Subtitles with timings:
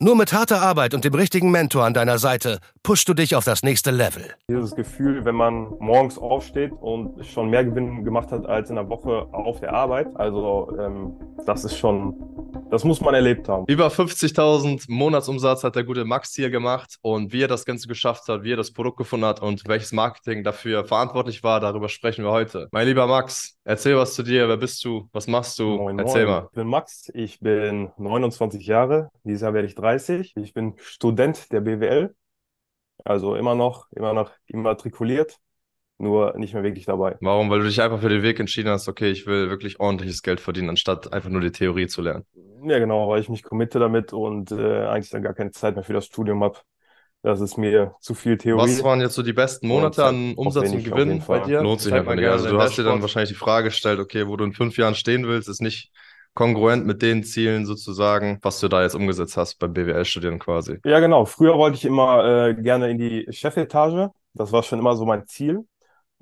[0.00, 3.44] Nur mit harter Arbeit und dem richtigen Mentor an deiner Seite pushst du dich auf
[3.44, 4.34] das nächste Level.
[4.50, 8.88] Dieses Gefühl, wenn man morgens aufsteht und schon mehr Gewinn gemacht hat als in der
[8.88, 10.08] Woche auf der Arbeit.
[10.16, 11.12] Also ähm,
[11.46, 12.12] das ist schon,
[12.72, 13.66] das muss man erlebt haben.
[13.68, 18.26] Über 50.000 Monatsumsatz hat der gute Max hier gemacht und wie er das Ganze geschafft
[18.26, 22.24] hat, wie er das Produkt gefunden hat und welches Marketing dafür verantwortlich war, darüber sprechen
[22.24, 22.66] wir heute.
[22.72, 24.48] Mein lieber Max, erzähl was zu dir.
[24.48, 25.08] Wer bist du?
[25.12, 25.76] Was machst du?
[25.76, 26.34] Moin, erzähl moin.
[26.34, 26.46] mal.
[26.50, 29.83] Ich bin Max, ich bin 29 Jahre, dieses Jahr werde ich 30.
[30.36, 32.14] Ich bin Student der BWL,
[33.04, 35.38] also immer noch, immer noch immatrikuliert,
[35.98, 37.16] nur nicht mehr wirklich dabei.
[37.20, 37.50] Warum?
[37.50, 40.40] Weil du dich einfach für den Weg entschieden hast, okay, ich will wirklich ordentliches Geld
[40.40, 42.24] verdienen, anstatt einfach nur die Theorie zu lernen.
[42.64, 45.84] Ja, genau, weil ich mich committe damit und äh, eigentlich dann gar keine Zeit mehr
[45.84, 46.58] für das Studium habe.
[47.22, 48.62] Das ist mir zu viel Theorie.
[48.62, 51.62] Was waren jetzt so die besten Monate an Umsatz und Gewinn bei dir?
[51.62, 52.26] Lohnt sich einfach nicht.
[52.26, 54.94] Also du hast dir dann wahrscheinlich die Frage gestellt, okay, wo du in fünf Jahren
[54.94, 55.90] stehen willst, ist nicht
[56.34, 60.78] kongruent mit den Zielen sozusagen, was du da jetzt umgesetzt hast beim BWL-Studieren quasi.
[60.84, 61.24] Ja, genau.
[61.24, 64.10] Früher wollte ich immer äh, gerne in die Chefetage.
[64.34, 65.66] Das war schon immer so mein Ziel.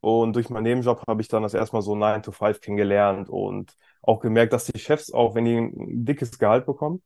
[0.00, 3.72] Und durch meinen Nebenjob habe ich dann das erstmal so 9 to 5 kennengelernt und
[4.02, 7.02] auch gemerkt, dass die Chefs, auch wenn die ein dickes Gehalt bekommen,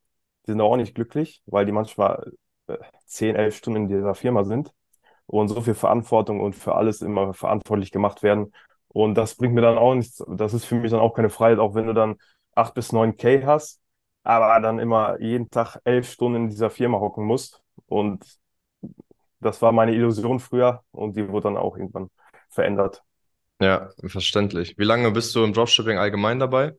[0.47, 2.33] die sind auch nicht glücklich, weil die manchmal
[2.69, 4.73] äh, 10, 11 Stunden in dieser Firma sind
[5.27, 8.53] und so viel Verantwortung und für alles immer verantwortlich gemacht werden.
[8.89, 11.59] Und das bringt mir dann auch nichts, das ist für mich dann auch keine Freiheit,
[11.59, 12.17] auch wenn du dann
[12.57, 13.81] 8 bis 9 K hast,
[14.25, 17.63] aber dann immer jeden Tag 11 Stunden in dieser Firma hocken musst.
[17.87, 18.25] Und
[19.41, 22.11] das war meine Illusion früher und die wurde dann auch irgendwann
[22.49, 23.03] verändert.
[23.61, 24.77] Ja, verständlich.
[24.77, 26.75] Wie lange bist du im Dropshipping allgemein dabei?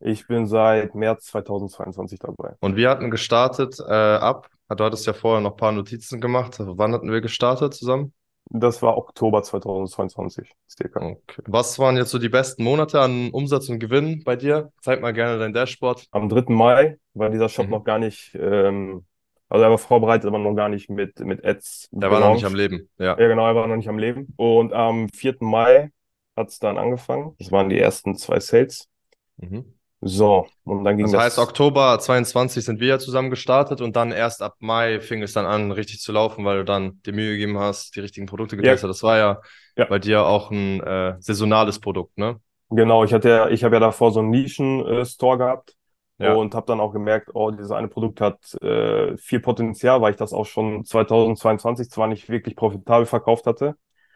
[0.00, 2.54] Ich bin seit März 2022 dabei.
[2.60, 4.48] Und wir hatten gestartet äh, ab.
[4.68, 6.56] Du hattest ja vorher noch ein paar Notizen gemacht.
[6.58, 8.12] Wann hatten wir gestartet zusammen?
[8.50, 11.00] Das war Oktober 2022, circa.
[11.04, 11.42] Okay.
[11.46, 14.72] Was waren jetzt so die besten Monate an Umsatz und Gewinn bei dir?
[14.80, 16.06] Zeig mal gerne dein Dashboard.
[16.12, 16.54] Am 3.
[16.54, 17.72] Mai war dieser Shop Mhm.
[17.72, 19.04] noch gar nicht, ähm,
[19.50, 22.44] also er war vorbereitet, aber noch gar nicht mit, mit Ads Der war noch nicht
[22.44, 22.88] am Leben.
[22.98, 23.18] Ja.
[23.18, 24.32] Ja, genau, er war noch nicht am Leben.
[24.36, 25.36] Und am 4.
[25.44, 25.90] Mai
[26.36, 27.34] hat es dann angefangen.
[27.38, 28.88] Das waren die ersten zwei Sales.
[29.36, 29.74] Mhm.
[30.00, 31.22] So, und dann ging Das das.
[31.22, 35.32] heißt, Oktober 22 sind wir ja zusammen gestartet und dann erst ab Mai fing es
[35.32, 38.56] dann an, richtig zu laufen, weil du dann die Mühe gegeben hast, die richtigen Produkte
[38.56, 38.88] getestet.
[38.90, 39.40] Das war ja,
[39.76, 39.86] Ja.
[39.86, 42.40] bei dir auch ein äh, saisonales Produkt, ne?
[42.70, 45.74] Genau, ich hatte ja, ich habe ja davor so einen Nischen-Store gehabt
[46.18, 46.34] Ja.
[46.34, 50.16] und habe dann auch gemerkt, oh, dieses eine Produkt hat äh, viel Potenzial, weil ich
[50.18, 53.74] das auch schon 2022 zwar nicht wirklich profitabel verkauft hatte,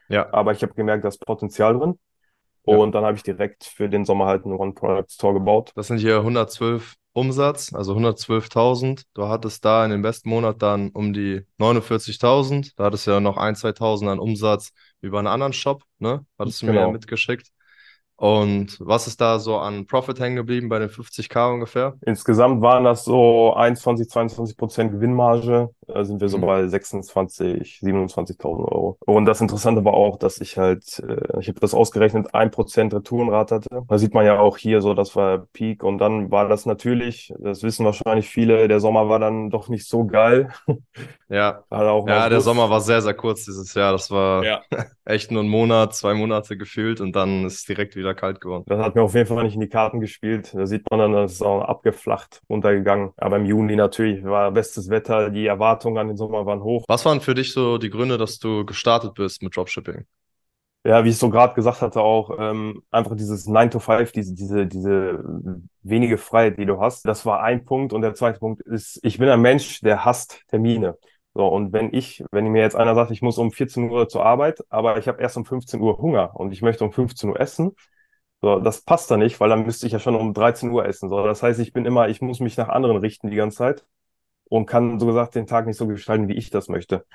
[0.08, 0.28] Ja.
[0.32, 1.98] aber ich habe gemerkt, da ist Potenzial drin.
[2.66, 2.76] Ja.
[2.76, 5.72] Und dann habe ich direkt für den Sommer halt einen One-Product-Store gebaut.
[5.74, 9.02] Das sind hier 112 Umsatz, also 112.000.
[9.14, 12.72] Du hattest da in dem besten Monat dann um die 49.000.
[12.76, 16.24] Da hattest du ja noch ein, 2.000 an Umsatz über einen anderen Shop, ne?
[16.38, 16.92] Hattest du mir ja Genau.
[16.92, 17.48] mitgeschickt.
[18.16, 21.98] Und was ist da so an Profit hängen geblieben bei den 50k ungefähr?
[22.06, 25.70] Insgesamt waren das so 21, 22 Prozent Gewinnmarge.
[25.94, 26.42] Da sind wir so Mhm.
[26.42, 28.96] bei 26, 27.000 Euro.
[29.06, 33.56] Und das Interessante war auch, dass ich halt, äh, ich habe das ausgerechnet, 1% Retourenrate
[33.56, 33.68] hatte.
[33.88, 35.82] Da sieht man ja auch hier so, das war Peak.
[35.84, 39.86] Und dann war das natürlich, das wissen wahrscheinlich viele, der Sommer war dann doch nicht
[39.88, 40.48] so geil.
[41.28, 42.44] Ja, ja, der Lust.
[42.44, 43.92] Sommer war sehr, sehr kurz dieses Jahr.
[43.92, 44.60] Das war Ja.
[45.04, 48.64] echt nur ein Monat, zwei Monate gefühlt und dann ist es direkt wieder kalt geworden.
[48.66, 50.52] Das hat mir auf jeden Fall nicht in die Karten gespielt.
[50.54, 53.10] Da sieht man dann, das ist auch abgeflacht, runtergegangen.
[53.16, 55.50] Aber im Juni natürlich war bestes Wetter, die
[55.82, 56.84] Erwartungen an den Sommer waren hoch.
[56.88, 60.04] Was waren für dich so die Gründe, dass du gestartet bist mit Dropshipping?
[60.84, 64.34] Ja, wie ich so gerade gesagt hatte, auch ähm, einfach dieses 9 to 5, diese,
[64.34, 65.22] diese, diese
[65.82, 67.06] wenige Freiheit, die du hast.
[67.06, 67.92] Das war ein Punkt.
[67.92, 70.98] Und der zweite Punkt ist, ich bin ein Mensch, der hasst Termine.
[71.34, 74.24] So, und wenn ich, wenn mir jetzt einer sagt, ich muss um 14 Uhr zur
[74.26, 77.40] Arbeit, aber ich habe erst um 15 Uhr Hunger und ich möchte um 15 Uhr
[77.40, 77.72] essen,
[78.42, 81.08] so, das passt da nicht, weil dann müsste ich ja schon um 13 Uhr essen.
[81.08, 83.86] So, das heißt, ich bin immer, ich muss mich nach anderen richten die ganze Zeit
[84.52, 87.06] und kann so gesagt den Tag nicht so gestalten, wie ich das möchte.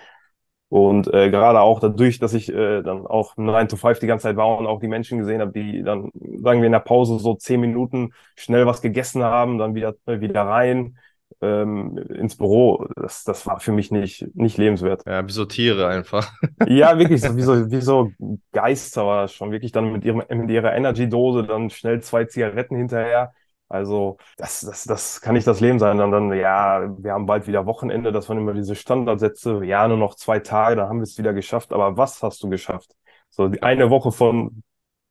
[0.70, 4.24] Und äh, gerade auch dadurch, dass ich äh, dann auch 9 to 5 die ganze
[4.24, 6.10] Zeit war und auch die Menschen gesehen habe, die dann,
[6.42, 10.20] sagen wir in der Pause so 10 Minuten schnell was gegessen haben, dann wieder, äh,
[10.20, 10.98] wieder rein
[11.42, 15.04] ähm, ins Büro, das, das war für mich nicht, nicht lebenswert.
[15.06, 16.34] Ja, wie so Tiere einfach.
[16.68, 18.12] Ja, wirklich, so, wie so, wie so
[18.52, 19.52] Geister war das schon.
[19.52, 23.32] Wirklich dann mit ihrem, mit ihrer Energy-Dose dann schnell zwei Zigaretten hinterher.
[23.70, 26.00] Also, das, das, das kann nicht das Leben sein.
[26.00, 29.98] Und dann, ja, wir haben bald wieder Wochenende, das waren immer diese Standardsätze, ja, nur
[29.98, 31.74] noch zwei Tage, dann haben wir es wieder geschafft.
[31.74, 32.96] Aber was hast du geschafft?
[33.30, 34.64] So die eine Woche von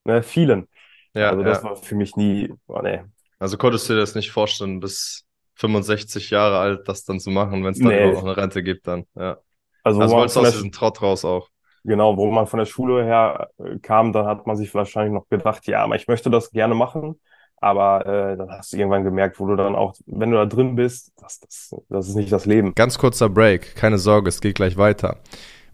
[0.05, 0.69] ne, vielen.
[1.15, 1.65] Ja, also das ja.
[1.65, 3.03] war für mich nie, oh, nee.
[3.39, 5.27] Also konntest du dir das nicht vorstellen, bis
[5.57, 8.07] 65 Jahre alt das dann zu machen, wenn es dann Nee.
[8.13, 9.07] noch eine Rente gibt dann.
[9.15, 9.39] Ja.
[9.83, 11.49] Also, Also wo man wolltest du aus diesem Trott raus auch.
[11.85, 15.29] genau, wo man von der Schule her äh, kam, dann hat man sich wahrscheinlich noch
[15.29, 17.21] gedacht, ja, aber ich möchte das gerne machen.
[17.59, 20.77] Aber äh, dann hast du irgendwann gemerkt, wo du dann auch, wenn du da drin
[20.77, 22.75] bist, das, das, das ist nicht das Leben.
[22.75, 25.17] Ganz kurzer Break, keine Sorge, es geht gleich weiter.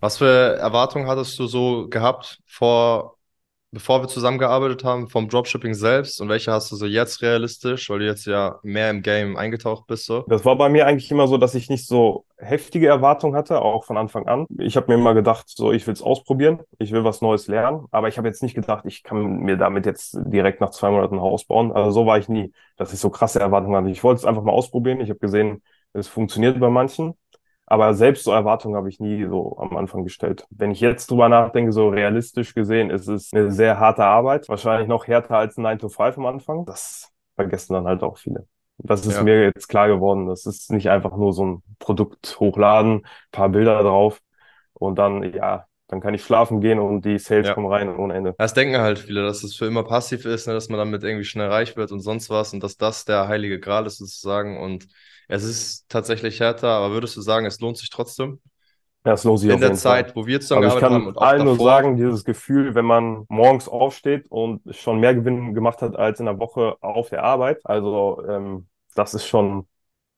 [0.00, 3.18] Was für Erwartungen hattest du so gehabt vor,
[3.70, 6.22] bevor wir zusammengearbeitet haben, vom Dropshipping selbst?
[6.22, 9.86] Und welche hast du so jetzt realistisch, weil du jetzt ja mehr im Game eingetaucht
[9.86, 10.24] bist so?
[10.28, 13.84] Das war bei mir eigentlich immer so, dass ich nicht so heftige Erwartungen hatte, auch
[13.84, 14.46] von Anfang an.
[14.58, 17.84] Ich habe mir immer gedacht, so, ich will es ausprobieren, ich will was Neues lernen,
[17.90, 21.16] aber ich habe jetzt nicht gedacht, ich kann mir damit jetzt direkt nach zwei Monaten
[21.16, 21.72] ein Haus bauen.
[21.72, 23.90] Also so war ich nie, dass ich so krasse Erwartungen hatte.
[23.90, 25.02] Ich wollte es einfach mal ausprobieren.
[25.02, 25.62] Ich habe gesehen,
[25.92, 27.14] es funktioniert bei manchen.
[27.70, 30.44] Aber selbst so Erwartungen habe ich nie so am Anfang gestellt.
[30.50, 34.48] Wenn ich jetzt drüber nachdenke, so realistisch gesehen, ist es eine sehr harte Arbeit.
[34.48, 36.64] Wahrscheinlich noch härter als ein 9 to 5 am Anfang.
[36.64, 38.48] Das vergessen dann halt auch viele.
[38.78, 39.22] Das ist Ja.
[39.22, 40.26] mir jetzt klar geworden.
[40.26, 44.20] Das ist nicht einfach nur so ein Produkt hochladen, paar Bilder drauf
[44.72, 47.54] und dann, ja, dann kann ich schlafen gehen und die Sales Ja.
[47.54, 48.34] kommen rein ohne Ende.
[48.36, 51.24] Das denken halt viele, dass es für immer passiv ist, ne, dass man damit irgendwie
[51.24, 54.58] schnell reich wird und sonst was und dass das der heilige Gral ist sozusagen.
[54.58, 54.86] Und
[55.28, 58.40] es ist tatsächlich härter, aber würdest du sagen, es lohnt sich trotzdem?
[59.04, 60.04] Ja, es lohnt sich In auf der jeden Fall.
[60.04, 61.58] Zeit, wo wir Also ich zusammengearbeitet haben kann und auch allen nur davor.
[61.58, 66.26] sagen, dieses Gefühl, wenn man morgens aufsteht und schon mehr Gewinn gemacht hat als in
[66.26, 69.66] der Woche auf der Arbeit, also ähm, das ist schon,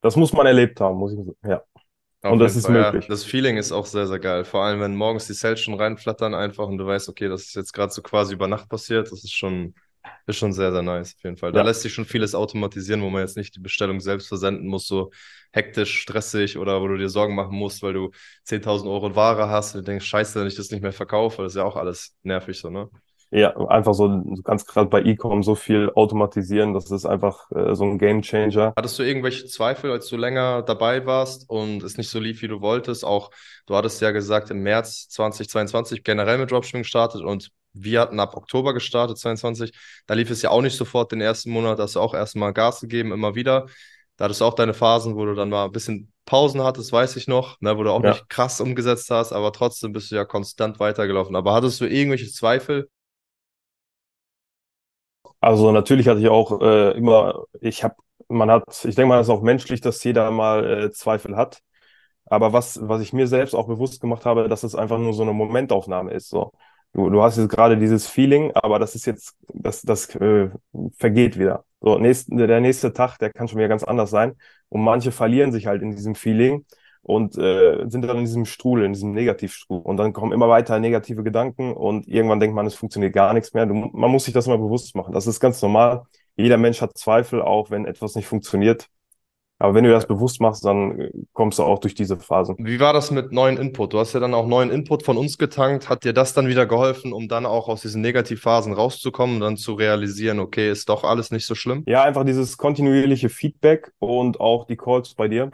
[0.03, 1.37] das muss man erlebt haben, muss ich sagen.
[1.45, 1.63] Ja.
[2.23, 2.95] Auf Und das ist Fall, ja.
[2.95, 3.07] möglich.
[3.09, 4.45] Das Feeling ist auch sehr, sehr geil.
[4.45, 7.55] Vor allem, wenn morgens die Sales schon reinflattern einfach und du weißt, okay, das ist
[7.57, 9.11] jetzt gerade so quasi über Nacht passiert.
[9.11, 9.75] Das ist schon,
[10.27, 11.53] ist schon sehr, sehr nice, auf jeden Fall.
[11.53, 11.63] Da Ja.
[11.63, 15.11] lässt sich schon vieles automatisieren, wo man jetzt nicht die Bestellung selbst versenden muss, so
[15.53, 18.11] hektisch, stressig oder wo du dir Sorgen machen musst, weil du
[18.45, 21.43] 10.000 Euro Ware hast und du denkst, scheiße, wenn ich das nicht mehr verkaufe.
[21.43, 22.89] Das ist ja auch alles nervig so, ne?
[23.33, 27.85] Ja, einfach so ganz gerade bei E-Com so viel automatisieren, das ist einfach äh, so
[27.85, 28.75] ein Game Changer.
[28.77, 32.49] Hattest du irgendwelche Zweifel, als du länger dabei warst und es nicht so lief, wie
[32.49, 33.07] du wolltest?
[33.07, 33.31] Auch
[33.67, 38.37] du hattest ja gesagt, im März 2022 generell mit Dropshipping gestartet und wir hatten ab
[38.37, 39.73] Oktober gestartet, 22.
[40.07, 42.53] Da lief es ja auch nicht sofort den ersten Monat, da hast du auch erstmal
[42.53, 43.65] Gas gegeben, immer wieder.
[44.17, 47.17] Da hattest du auch deine Phasen, wo du dann mal ein bisschen Pausen hattest, weiß
[47.17, 48.11] ich noch, ne, wo du auch Ja.
[48.11, 51.35] nicht krass umgesetzt hast, aber trotzdem bist du ja konstant weitergelaufen.
[51.35, 52.91] Aber hattest du irgendwelche Zweifel?
[55.43, 57.97] Also natürlich hatte ich auch äh, immer, ich habe,
[58.29, 61.63] man hat, ich denke mal, das ist auch menschlich, dass jeder mal äh, Zweifel hat.
[62.27, 65.23] Aber was, was ich mir selbst auch bewusst gemacht habe, dass es einfach nur so
[65.23, 66.29] eine Momentaufnahme ist.
[66.31, 66.53] So.
[66.95, 70.51] Du, du hast jetzt gerade dieses Feeling, aber das ist jetzt, das, das äh,
[70.99, 71.65] vergeht wieder.
[71.81, 74.37] So, nächst, der nächste Tag, der kann schon wieder ganz anders sein.
[74.71, 76.67] Und manche verlieren sich halt in diesem Feeling
[77.03, 79.85] und äh, sind dann in diesem Strudel, in diesem Negativstrudel.
[79.85, 83.55] Und dann kommen immer weiter negative Gedanken und irgendwann denkt man, es funktioniert gar nichts
[83.55, 83.67] mehr.
[83.67, 85.13] Du, man muss sich das mal bewusst machen.
[85.13, 86.03] Das ist ganz normal.
[86.37, 88.89] Jeder Mensch hat Zweifel, auch wenn etwas nicht funktioniert.
[89.63, 92.57] Aber wenn du das bewusst machst, dann äh, kommst du auch durch diese Phasen.
[92.59, 93.93] Wie war das mit neuen Input?
[93.93, 95.89] Du hast ja dann auch neuen Input von uns getankt.
[95.89, 99.57] Hat dir das dann wieder geholfen, um dann auch aus diesen Negativphasen rauszukommen und dann
[99.57, 101.85] zu realisieren, okay, ist doch alles nicht so schlimm?
[101.87, 105.53] Ja, einfach dieses kontinuierliche Feedback und auch die Calls bei dir,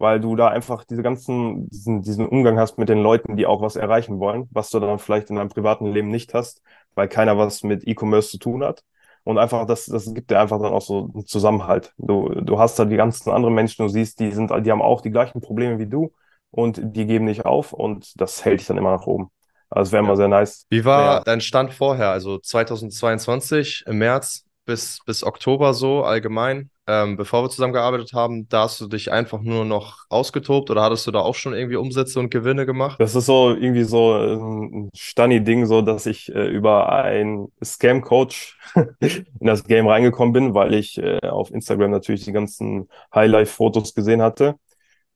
[0.00, 3.62] weil du da einfach diese ganzen, diesen, diesen Umgang hast mit den Leuten, die auch
[3.62, 6.62] was erreichen wollen, was du dann vielleicht in deinem privaten Leben nicht hast,
[6.96, 8.84] weil keiner was mit E-Commerce zu tun hat.
[9.24, 11.94] Und einfach, das, das gibt dir einfach dann auch so einen Zusammenhalt.
[11.98, 15.02] Du, du hast da die ganzen anderen Menschen, du siehst, die sind, die haben auch
[15.02, 16.12] die gleichen Probleme wie du
[16.50, 19.30] und die geben nicht auf und das hält dich dann immer nach oben.
[19.68, 20.66] Also es wäre immer sehr nice.
[20.70, 21.20] Wie war Ja.
[21.20, 27.50] dein Stand vorher, also 2022 im März bis, bis Oktober so allgemein, ähm, bevor wir
[27.50, 31.36] zusammengearbeitet haben, da hast du dich einfach nur noch ausgetobt oder hattest du da auch
[31.36, 32.98] schon irgendwie Umsätze und Gewinne gemacht?
[32.98, 38.58] Das ist so irgendwie so ein Stunny-Ding, so dass ich äh, über einen Scam-Coach
[39.00, 44.20] in das Game reingekommen bin, weil ich äh, auf Instagram natürlich die ganzen Highlife-Fotos gesehen
[44.20, 44.56] hatte.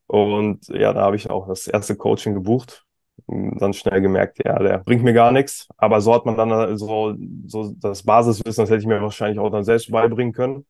[0.06, 2.84] Und ja, da habe ich auch das erste Coaching gebucht.
[3.26, 5.68] Und Dann schnell gemerkt, ja, der bringt mir gar nichts.
[5.76, 7.16] Aber so hat man dann äh, so,
[7.46, 10.66] so das Basiswissen, das hätte ich mir wahrscheinlich auch dann selbst beibringen können.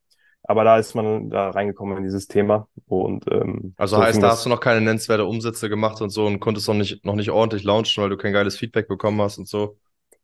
[0.47, 2.69] Aber da ist man da reingekommen in dieses Thema.
[2.87, 6.27] Und, ähm, also so heißt, da hast du noch keine nennenswerte Umsätze gemacht und so
[6.27, 9.39] und konntest noch nicht, noch nicht ordentlich launchen, weil du kein geiles Feedback bekommen hast
[9.39, 9.79] und so.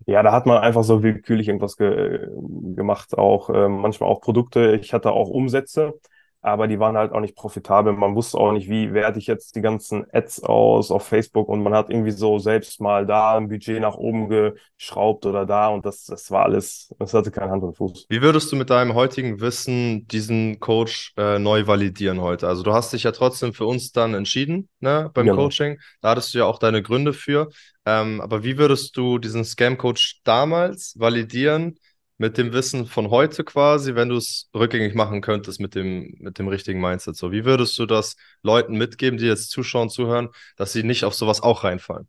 [0.06, 2.26] Ja, da hat man einfach so willkürlich irgendwas ge
[2.74, 4.78] gemacht, auch ähm, manchmal auch Produkte.
[4.80, 5.94] Ich hatte auch Umsätze,
[6.42, 7.92] aber die waren halt auch nicht profitabel.
[7.92, 11.62] Man wusste auch nicht, wie werte ich jetzt die ganzen Ads aus auf Facebook und
[11.62, 15.85] man hat irgendwie so selbst mal da ein Budget nach oben geschraubt oder da und
[15.85, 18.06] das, das war alles, das hatte keine Hand und Fuß.
[18.09, 22.49] Wie würdest du mit deinem heutigen Wissen diesen Coach äh, neu validieren heute?
[22.49, 25.37] Also du hast dich ja trotzdem für uns dann entschieden, ne, beim Genau.
[25.42, 25.78] Coaching.
[26.00, 27.49] Da hattest du ja auch deine Gründe für.
[27.87, 31.76] Ähm, aber wie würdest du diesen Scam-Coach damals validieren
[32.20, 36.38] mit dem Wissen von heute quasi, wenn du es rückgängig machen könntest mit dem, mit
[36.38, 37.16] dem richtigen Mindset?
[37.16, 41.14] So, wie würdest du das Leuten mitgeben, die jetzt zuschauen, zuhören, dass sie nicht auf
[41.14, 42.08] sowas auch reinfallen?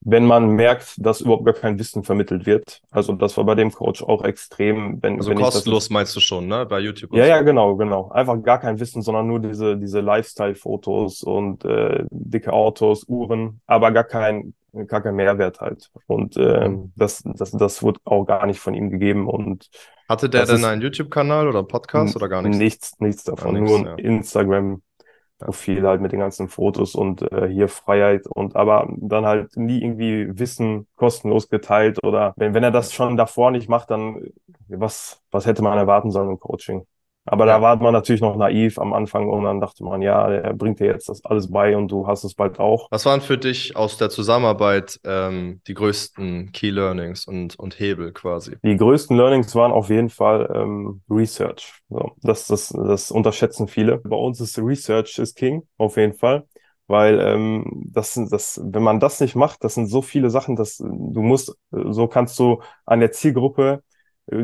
[0.00, 3.70] Wenn man merkt, dass überhaupt gar kein Wissen vermittelt wird, also das war bei dem
[3.70, 6.64] Coach auch extrem, wenn, Also wenn ich das kostenlos meinst du schon, ne?
[6.64, 7.12] Bei YouTube.
[7.12, 7.28] Ja, so.
[7.28, 8.08] ja, genau, genau.
[8.08, 13.92] Einfach gar kein Wissen, sondern nur diese, diese Lifestyle-Fotos und äh, dicke Autos, Uhren, aber
[13.92, 14.54] gar kein,
[14.86, 15.90] gar kein Mehrwert halt.
[16.06, 19.68] Und ähm, das, das, das wurde auch gar nicht von ihm gegeben und
[20.08, 22.58] Hatte der denn einen YouTube-Kanal oder einen Podcast oder gar nichts?
[22.58, 23.54] nichts, nichts davon.
[23.54, 23.94] nichts, nur ein ja.
[23.96, 29.82] Instagram-Profil halt mit den ganzen Fotos und äh, hier Freiheit und aber dann halt nie
[29.82, 34.22] irgendwie Wissen kostenlos geteilt oder wenn, wenn er das schon davor nicht macht, dann
[34.68, 36.86] was, was hätte man erwarten sollen im Coaching?
[37.24, 40.54] Aber da war man natürlich noch naiv am Anfang und dann dachte man, ja, er
[40.54, 42.88] bringt dir jetzt das alles bei und du hast es bald auch.
[42.90, 48.12] Was waren für dich aus der Zusammenarbeit ähm, die größten Key Learnings und, und Hebel
[48.12, 48.56] quasi?
[48.64, 51.72] Die größten Learnings waren auf jeden Fall ähm, Research.
[51.88, 53.98] So, das, das, das unterschätzen viele.
[53.98, 56.44] Bei uns ist Research is King, auf jeden Fall.
[56.88, 60.56] Weil ähm, das, sind- das, wenn man das nicht macht, das sind so viele Sachen,
[60.56, 63.82] dass du musst, so kannst du an der Zielgruppe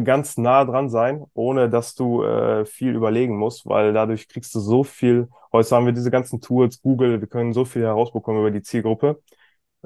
[0.04, 4.60] ganz nah dran sein, ohne dass du äh, viel überlegen musst, weil dadurch kriegst du
[4.60, 5.28] so viel.
[5.52, 9.20] Heute haben wir diese ganzen Tools, Google, wir können so viel herausbekommen über die Zielgruppe.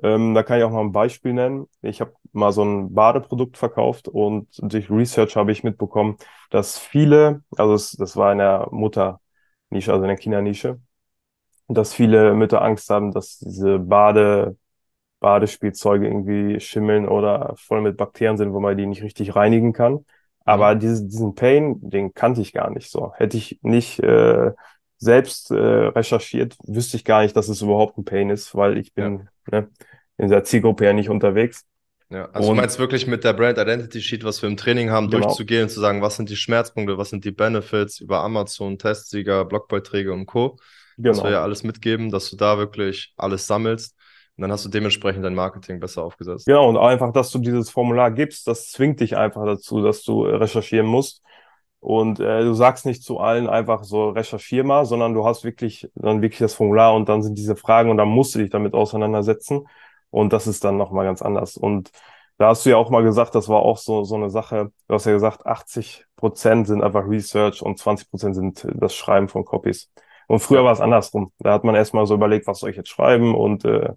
[0.03, 1.67] Ähm, da kann ich auch noch ein Beispiel nennen.
[1.83, 6.17] Ich habe mal so ein Badeprodukt verkauft und durch Research habe ich mitbekommen,
[6.51, 10.81] dass viele, also es, das war in der Mutternische, also in der Kindernische,
[11.69, 14.57] dass viele Mütter Angst haben, dass diese Bade,
[15.23, 20.05] Badespielzeuge irgendwie schimmeln oder voll mit Bakterien sind, wo man die nicht richtig reinigen kann.
[20.45, 23.13] Aber diese, diesen Pain, den kannte ich gar nicht so.
[23.17, 24.51] Hätte ich nicht äh,
[24.99, 28.93] selbst äh, recherchiert, wüsste ich gar nicht, dass es überhaupt ein Pain ist, weil ich
[28.93, 29.69] bin ne,
[30.19, 31.65] in der Zielgruppe ja nicht unterwegs.
[32.11, 34.91] Ja, also du Und- meinst wirklich mit der Brand Identity Sheet, was wir im Training
[34.91, 35.27] haben, Genau.
[35.27, 39.45] durchzugehen und zu sagen, was sind die Schmerzpunkte, was sind die Benefits über Amazon, Testsieger,
[39.45, 40.59] Blogbeiträge und Co.
[40.99, 41.29] Das Genau.
[41.29, 43.97] wir ja alles mitgeben, dass du da wirklich alles sammelst.
[44.43, 46.47] Und dann hast du dementsprechend dein Marketing besser aufgesetzt.
[46.47, 50.25] Genau, und einfach, dass du dieses Formular gibst, das zwingt dich einfach dazu, dass du
[50.25, 51.23] äh, recherchieren musst.
[51.79, 55.89] Und äh, du sagst nicht zu allen einfach so, recherchier mal, sondern du hast wirklich
[55.95, 58.75] dann wirklich das Formular und dann sind diese Fragen und dann musst du dich damit
[58.75, 59.69] auseinandersetzen.
[60.11, 61.57] Und das ist dann nochmal ganz anders.
[61.57, 61.93] Und
[62.37, 64.95] da hast du ja auch mal gesagt, das war auch so, so eine Sache, du
[64.95, 69.45] hast ja gesagt, 80 Prozent sind einfach Research und 20 Prozent sind das Schreiben von
[69.45, 69.89] Copies.
[70.27, 71.31] Und früher war es andersrum.
[71.39, 73.91] Da hat man erstmal so überlegt, was soll ich jetzt schreiben und äh,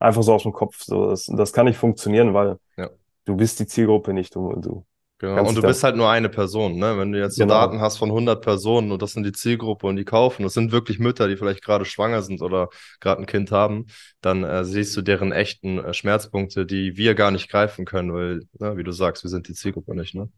[0.00, 0.82] einfach so aus dem Kopf.
[0.82, 2.90] So, das, das kann nicht funktionieren, weil Ja.
[3.26, 4.34] du bist die Zielgruppe nicht.
[4.34, 4.86] Du, du,
[5.18, 5.46] Genau.
[5.48, 6.96] Und du du- bist halt nur eine Person, ne?
[6.98, 7.54] Wenn du jetzt so Genau.
[7.54, 10.72] Daten hast von 100 Personen und das sind die Zielgruppe und die kaufen, das sind
[10.72, 13.86] wirklich Mütter, die vielleicht gerade schwanger sind oder gerade ein Kind haben,
[14.22, 18.40] dann äh, siehst du deren echten äh, Schmerzpunkte, die wir gar nicht greifen können, weil,
[18.58, 20.30] ne, wie du sagst, wir sind die Zielgruppe nicht, ne?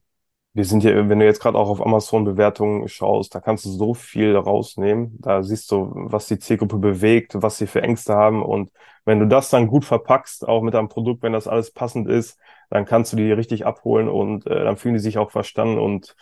[0.54, 3.70] Wir sind ja, wenn du jetzt gerade auch auf Amazon Bewertungen schaust, da kannst du
[3.70, 5.18] so viel rausnehmen.
[5.20, 8.42] Da siehst du, was die Zielgruppe bewegt, was sie für Ängste haben.
[8.42, 8.70] Und
[9.04, 12.38] wenn du das dann gut verpackst, auch mit deinem Produkt, wenn das alles passend ist,
[12.68, 16.14] dann kannst du die richtig abholen und äh, dann fühlen die sich auch verstanden und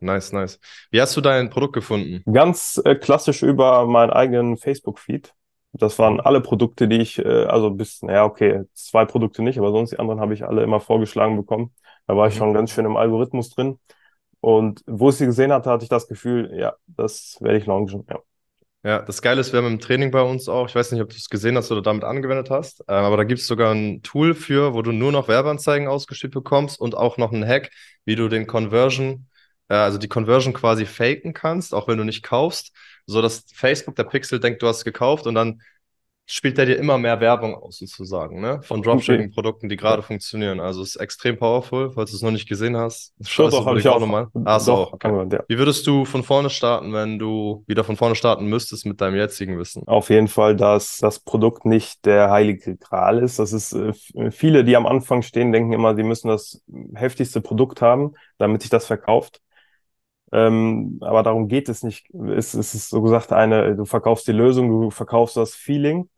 [0.00, 0.60] Nice, nice.
[0.90, 2.22] Wie hast du dein Produkt gefunden?
[2.30, 5.32] Ganz äh, klassisch über meinen eigenen Facebook-Feed.
[5.72, 9.70] Das waren alle Produkte, die ich, äh, also bis, naja, okay, zwei Produkte nicht, aber
[9.70, 11.72] sonst die anderen habe ich alle immer vorgeschlagen bekommen.
[12.06, 12.38] Da war ich Mhm.
[12.38, 13.78] schon ganz schön im Algorithmus drin.
[14.40, 18.06] Und wo ich sie gesehen hatte, hatte ich das Gefühl, ja, das werde ich launchen.
[18.10, 18.20] Ja.
[18.82, 21.10] Ja, das Geile ist, wir haben im Training bei uns auch, ich weiß nicht, ob
[21.10, 24.00] du es gesehen hast oder damit angewendet hast, ähm, aber da gibt es sogar ein
[24.02, 27.70] Tool für, wo du nur noch Werbeanzeigen ausgespielt bekommst und auch noch einen Hack,
[28.06, 29.26] wie du den Conversion,
[29.68, 33.96] äh, also die Conversion quasi faken kannst, auch wenn du nicht kaufst, so dass Facebook,
[33.96, 35.60] der Pixel, denkt, du hast gekauft und dann
[36.30, 38.62] spielt er dir immer mehr Werbung aus, sozusagen, ne?
[38.62, 40.60] Von Dropshipping-Produkten, die gerade funktionieren.
[40.60, 43.12] Also es ist extrem powerful, falls du es noch nicht gesehen hast.
[43.24, 43.98] Schau doch, habe ich auch.
[43.98, 44.28] nochmal.
[44.44, 45.08] Ah, so, okay.
[45.08, 45.42] angewandt, ja.
[45.48, 49.16] Wie würdest du von vorne starten, wenn du wieder von vorne starten müsstest mit deinem
[49.16, 49.82] jetzigen Wissen?
[49.88, 53.40] Auf jeden Fall, dass das Produkt nicht der heilige Gral ist.
[53.40, 53.92] Das ist äh,
[54.30, 56.62] viele, die am Anfang stehen, denken immer, sie müssen das
[56.94, 59.40] heftigste Produkt haben, damit sich das verkauft.
[60.32, 62.06] Ähm, aber darum geht es nicht.
[62.14, 66.08] Es, es ist so gesagt eine, du verkaufst die Lösung, du verkaufst das Feeling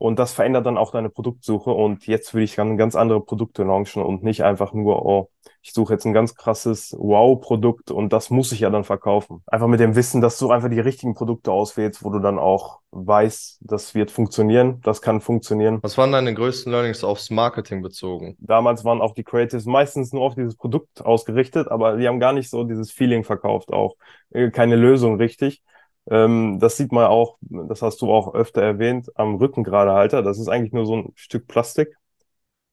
[0.00, 1.70] und das verändert dann auch deine Produktsuche.
[1.70, 5.28] Und jetzt würde ich dann ganz andere Produkte launchen und nicht einfach nur, oh,
[5.60, 9.42] ich suche jetzt ein ganz krasses Wow-Produkt und das muss ich ja dann verkaufen.
[9.46, 12.80] Einfach mit dem Wissen, dass du einfach die richtigen Produkte auswählst, wo du dann auch
[12.92, 15.80] weißt, das wird funktionieren, das kann funktionieren.
[15.82, 18.38] Was waren deine größten Learnings aufs Marketing bezogen?
[18.40, 22.32] Damals waren auch die Creatives meistens nur auf dieses Produkt ausgerichtet, aber die haben gar
[22.32, 23.96] nicht so dieses Feeling verkauft, auch
[24.30, 25.62] äh, keine Lösung richtig.
[26.10, 30.22] Ähm, das sieht man auch, das hast du auch öfter erwähnt, am Rückengeradehalter.
[30.22, 31.96] Das ist eigentlich nur so ein Stück Plastik.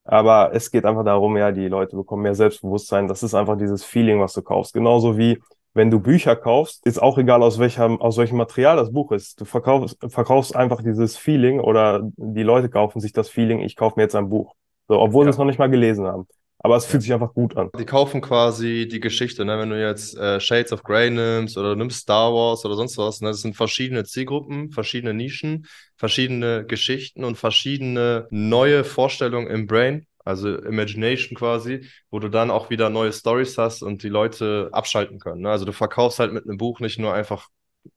[0.04, 3.08] Aber es geht einfach darum, ja, die Leute bekommen mehr Selbstbewusstsein.
[3.08, 4.74] Das ist einfach dieses Feeling, was du kaufst.
[4.74, 5.40] Genauso wie
[5.78, 9.40] wenn du Bücher kaufst, ist auch egal, aus welchem, aus welchem Material das Buch ist.
[9.40, 13.94] Du verkaufst, verkaufst einfach dieses Feeling oder die Leute kaufen sich das Feeling, ich kaufe
[13.98, 14.56] mir jetzt ein Buch.
[14.88, 15.32] So, obwohl ja.
[15.32, 16.28] sie es noch nicht mal gelesen haben.
[16.60, 17.70] Aber es fühlt sich einfach gut an.
[17.78, 19.60] Die kaufen quasi die Geschichte, ne?
[19.60, 23.22] Wenn du jetzt äh, Shades of Grey nimmst oder nimmst Star Wars oder sonst was,
[23.22, 23.30] ne?
[23.30, 30.58] Das sind verschiedene Zielgruppen, verschiedene Nischen, verschiedene Geschichten und verschiedene neue Vorstellungen im Brain, also
[30.58, 35.42] Imagination quasi, wo du dann auch wieder neue Stories hast und die Leute abschalten können.
[35.42, 35.52] Ne?
[35.52, 37.50] Also du verkaufst halt mit einem Buch nicht nur einfach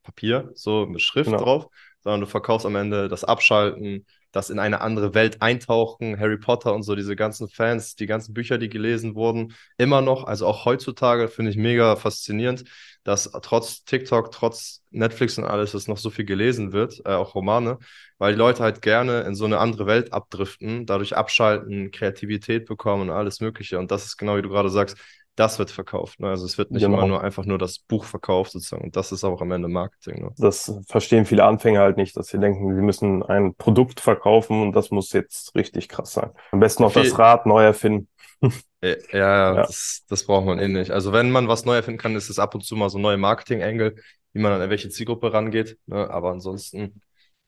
[0.02, 1.42] Papier, so mit Schrift genau.
[1.42, 1.66] drauf,
[2.02, 6.74] sondern du verkaufst am Ende das Abschalten, das in eine andere Welt eintauchen, Harry Potter
[6.74, 10.64] und so, diese ganzen Fans, die ganzen Bücher, die gelesen wurden, immer noch, also auch
[10.64, 12.64] heutzutage finde ich mega faszinierend,
[13.04, 17.34] dass trotz TikTok, trotz Netflix und alles, es noch so viel gelesen wird, äh, auch
[17.34, 17.78] Romane,
[18.18, 23.08] weil die Leute halt gerne in so eine andere Welt abdriften, dadurch abschalten, Kreativität bekommen
[23.08, 23.78] und alles Mögliche.
[23.78, 24.96] Und das ist genau wie du gerade sagst,
[25.40, 26.20] das wird verkauft.
[26.20, 26.28] Ne?
[26.28, 26.98] Also es wird nicht genau.
[26.98, 28.84] immer nur einfach nur das Buch verkauft sozusagen.
[28.84, 30.24] Und das ist auch am Ende Marketing.
[30.24, 30.30] Ne?
[30.36, 34.76] Das verstehen viele Anfänger halt nicht, dass sie denken, sie müssen ein Produkt verkaufen und
[34.76, 36.30] das muss jetzt richtig krass sein.
[36.50, 38.08] Am besten noch Viel das Rad neu erfinden.
[38.82, 39.54] Ja, ja, ja.
[39.56, 40.90] Das, das braucht man eh nicht.
[40.90, 43.18] Also wenn man was neu erfinden kann, ist es ab und zu mal so neue
[43.18, 43.96] Marketing-Angle,
[44.32, 45.76] wie man an welche Zielgruppe rangeht.
[45.84, 46.08] Ne?
[46.08, 47.02] Aber ansonsten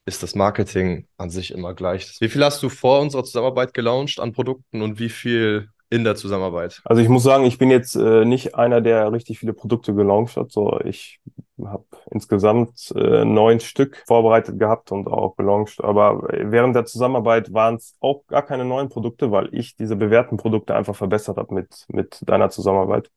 [0.05, 2.21] ist das Marketing an sich immer gleich.
[2.21, 6.17] Wie viel hast du vor unserer Zusammenarbeit gelauncht an Produkten und wie viel in der
[6.17, 6.81] Zusammenarbeit?
[6.85, 10.37] Also ich muss sagen, ich bin jetzt äh, nicht einer, der richtig viele Produkte gelauncht
[10.39, 10.51] hat.
[10.51, 11.21] So, ich
[11.63, 15.85] habe insgesamt äh, neun Stück vorbereitet gehabt und auch gelauncht.
[15.85, 20.39] Aber während der Zusammenarbeit waren es auch gar keine neuen Produkte, weil ich diese bewährten
[20.39, 23.11] Produkte einfach verbessert habe mit, mit deiner Zusammenarbeit.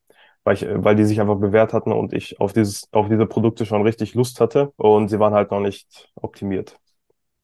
[0.43, 3.65] Weil, ich, weil die sich einfach bewährt hatten und ich auf, dieses, auf diese Produkte
[3.65, 6.77] schon richtig Lust hatte und sie waren halt noch nicht optimiert.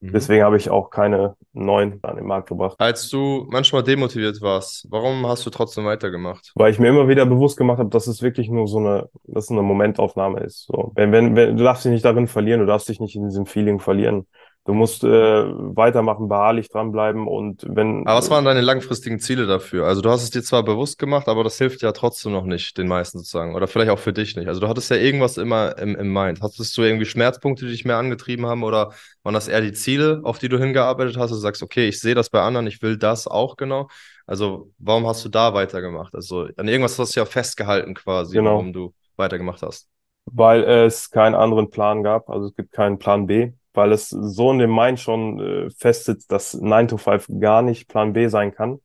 [0.01, 0.11] Mhm.
[0.13, 2.75] Deswegen habe ich auch keine neuen an den Markt gebracht.
[2.79, 6.51] Als du manchmal demotiviert warst, warum hast du trotzdem weitergemacht?
[6.55, 9.45] Weil ich mir immer wieder bewusst gemacht habe, dass es wirklich nur so eine, dass
[9.45, 10.65] es eine Momentaufnahme ist.
[10.65, 13.29] So, wenn, wenn, wenn, du darfst dich nicht darin verlieren, du darfst dich nicht in
[13.29, 14.25] diesem Feeling verlieren.
[14.63, 18.05] Du musst äh, weitermachen, beharrlich dranbleiben und wenn.
[18.05, 19.87] Aber was waren deine langfristigen Ziele dafür?
[19.87, 22.77] Also du hast es dir zwar bewusst gemacht, aber das hilft ja trotzdem noch nicht
[22.77, 23.55] den meisten sozusagen.
[23.55, 24.47] Oder vielleicht auch für dich nicht.
[24.47, 26.43] Also du hattest ja irgendwas immer im, im Mind.
[26.43, 28.61] Hattest du irgendwie Schmerzpunkte, die dich mehr angetrieben haben?
[28.61, 28.91] Oder
[29.23, 31.31] waren das eher die Ziele, auf die du hingearbeitet hast?
[31.31, 33.87] Du sagst, okay, ich sehe das bei anderen, ich will das auch genau.
[34.27, 36.13] Also warum hast du da weitergemacht?
[36.13, 38.51] Also an irgendwas hast du ja festgehalten quasi, genau.
[38.51, 39.89] warum du weitergemacht hast.
[40.25, 42.29] Weil es keinen anderen Plan gab.
[42.29, 46.31] Also es gibt keinen Plan B weil es so in dem Mind schon äh, festsitzt,
[46.31, 48.79] dass 9 to 5 gar nicht Plan B sein kann.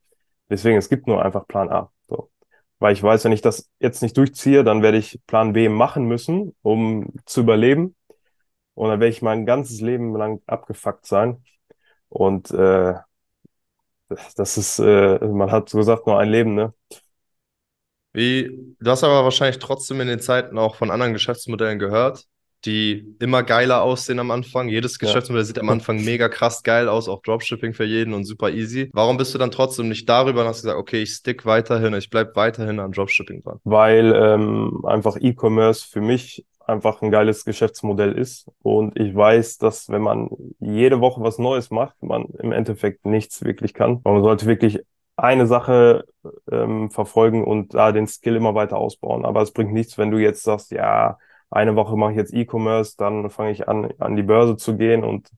[0.50, 1.90] Deswegen, es gibt nur einfach Plan A.
[2.08, 2.30] So.
[2.78, 6.06] Weil ich weiß, wenn ich das jetzt nicht durchziehe, dann werde ich Plan B machen
[6.06, 7.96] müssen, um zu überleben.
[8.74, 11.42] Und dann werde ich mein ganzes Leben lang abgefuckt sein.
[12.08, 12.94] Und äh,
[14.36, 16.72] das ist, äh, man hat so gesagt, nur ein Leben, ne?
[18.12, 22.26] Wie, du hast aber wahrscheinlich trotzdem in den Zeiten auch von anderen Geschäftsmodellen gehört,
[22.66, 24.68] die immer geiler aussehen am Anfang.
[24.68, 25.46] Jedes Geschäftsmodell ja.
[25.46, 28.90] sieht am Anfang mega krass geil aus, auch Dropshipping für jeden und super easy.
[28.92, 32.10] Warum bist du dann trotzdem nicht darüber und hast gesagt, okay, ich stick weiterhin, ich
[32.10, 33.60] bleib weiterhin an Dropshipping dran?
[33.64, 38.50] Weil ähm, einfach E-Commerce für mich einfach ein geiles Geschäftsmodell ist.
[38.62, 43.44] Und ich weiß, dass wenn man jede Woche was Neues macht, man im Endeffekt nichts
[43.44, 44.00] wirklich kann.
[44.04, 44.80] Man sollte wirklich
[45.16, 46.04] eine Sache
[46.50, 49.24] ähm, verfolgen und da den Skill immer weiter ausbauen.
[49.24, 51.18] Aber es bringt nichts, wenn du jetzt sagst, ja,
[51.50, 55.04] eine Woche mache ich jetzt E-Commerce, dann fange ich an, an die Börse zu gehen
[55.04, 55.28] und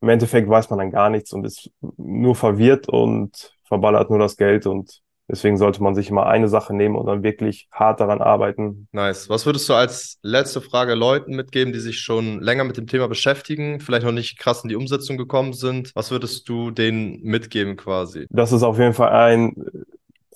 [0.00, 4.36] im Endeffekt weiß man dann gar nichts und ist nur verwirrt und verballert nur das
[4.36, 8.20] Geld und deswegen sollte man sich immer eine Sache nehmen und dann wirklich hart daran
[8.20, 8.88] arbeiten.
[8.92, 9.28] Nice.
[9.28, 13.08] Was würdest du als letzte Frage Leuten mitgeben, die sich schon länger mit dem Thema
[13.08, 15.92] beschäftigen, vielleicht noch nicht krass in die Umsetzung gekommen sind?
[15.94, 18.26] Was würdest du denen mitgeben quasi?
[18.30, 19.54] Das ist auf jeden Fall ein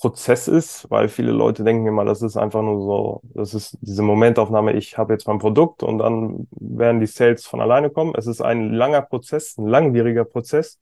[0.04, 4.02] Prozess ist, weil viele Leute denken immer, das ist einfach nur so, das ist diese
[4.02, 8.12] Momentaufnahme, ich habe jetzt mein Produkt und dann werden die Sales von alleine kommen.
[8.14, 10.78] Es ist ein langer Prozess, ein langwieriger Prozess,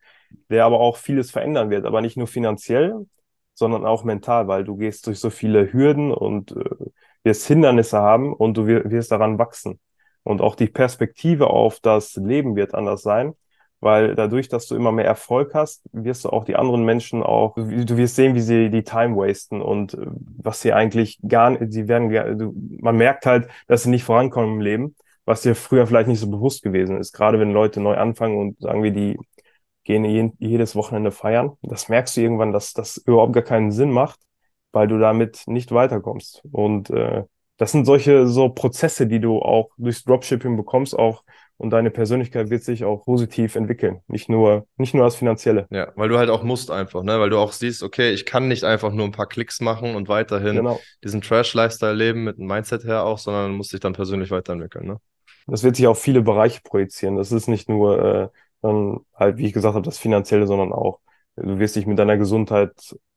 [0.51, 3.07] der aber auch vieles verändern wird, aber nicht nur finanziell,
[3.55, 6.65] sondern auch mental, weil du gehst durch so viele Hürden und äh,
[7.23, 9.79] wirst Hindernisse haben und du wirst daran wachsen.
[10.25, 13.35] Und auch die Perspektive auf das Leben wird anders sein,
[13.83, 17.57] weil dadurch, dass du immer mehr Erfolg hast, wirst du auch die anderen Menschen auch,
[17.57, 20.07] du wirst sehen, wie sie die Time wasten und äh,
[20.39, 24.55] was sie eigentlich gar nicht, sie werden, du, man merkt halt, dass sie nicht vorankommen
[24.55, 27.13] im Leben, was dir früher vielleicht nicht so bewusst gewesen ist.
[27.13, 29.19] Gerade wenn Leute neu anfangen und sagen wir, die
[29.83, 34.21] gehen jedes Wochenende feiern, das merkst du irgendwann, dass das überhaupt gar keinen Sinn macht,
[34.71, 36.43] weil du damit nicht weiterkommst.
[36.53, 37.25] Und äh,
[37.57, 41.25] das sind solche so Prozesse, die du auch durchs Dropshipping bekommst, auch
[41.57, 44.01] und deine Persönlichkeit wird sich auch positiv entwickeln.
[44.09, 45.67] Nicht nur, nicht nur als finanzielle.
[45.71, 47.21] Ja, weil du halt auch musst einfach, ne?
[47.21, 50.09] Weil du auch siehst, okay, ich kann nicht einfach nur ein paar Klicks machen und
[50.09, 50.81] weiterhin genau.
[51.05, 54.97] diesen Trash-Lifestyle leben mit einem Mindset her auch, sondern musst dich dann persönlich weiterentwickeln, ne?
[55.47, 57.17] Das wird sich auf viele Bereiche projizieren.
[57.17, 58.29] Das ist nicht nur äh,
[58.61, 61.01] dann halt, wie ich gesagt habe, das Finanzielle, sondern auch,
[61.37, 62.73] du wirst dich mit deiner Gesundheit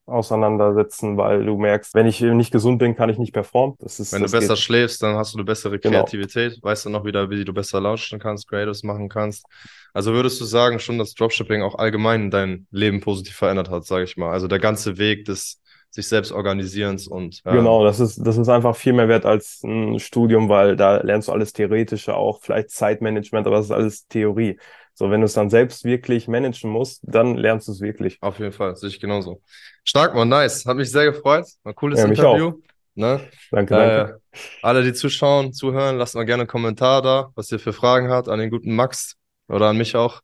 [0.05, 3.75] auseinandersetzen, weil du merkst, wenn ich nicht gesund bin, kann ich nicht performen.
[3.79, 4.63] Das ist, wenn das du besser geht.
[4.63, 5.99] schläfst, dann hast du eine bessere genau.
[5.99, 6.63] Kreativität, genau.
[6.63, 9.45] weißt du noch wieder, wie du besser launchen kannst, Creatives machen kannst.
[9.93, 14.03] Also würdest du sagen schon, dass Dropshipping auch allgemein dein Leben positiv verändert hat, sage
[14.03, 14.31] ich mal.
[14.31, 15.61] Also der ganze Weg des
[15.95, 17.53] sich selbst organisierens und ja.
[17.53, 21.29] genau, das ist das ist einfach viel mehr wert als ein Studium, weil da lernst
[21.29, 24.59] du alles theoretische auch, vielleicht Zeitmanagement, aber das ist alles Theorie.
[24.97, 28.17] So, wenn du es dann selbst wirklich managen musst, dann lernst du es wirklich.
[28.21, 29.41] Auf jeden Fall, sehe ich genauso.
[29.84, 30.65] Stark, man, nice.
[30.65, 31.45] Hat mich sehr gefreut.
[31.63, 32.62] War ein cooles ja, Interview.
[32.95, 33.19] Ne?
[33.51, 34.19] Danke, danke.
[34.31, 38.10] Äh, alle, die zuschauen, zuhören, lasst mal gerne einen Kommentar da, was ihr für Fragen
[38.10, 39.17] habt an den guten Max
[39.49, 40.21] oder an mich auch.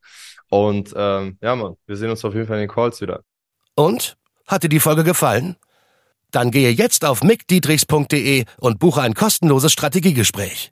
[0.49, 3.23] Und ähm, ja, Mann, wir sehen uns auf jeden Fall in den Calls wieder.
[3.75, 4.15] Und?
[4.47, 5.57] Hat dir die Folge gefallen?
[6.31, 10.71] Dann gehe jetzt auf mickdietrichs.de und buche ein kostenloses Strategiegespräch